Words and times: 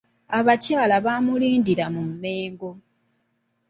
Abakyala 0.37 0.95
baamulindira 1.05 1.85
mu 1.95 2.01
Mmengo. 2.09 2.71